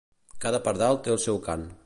[0.45, 1.69] Cada pardal té el seu cant.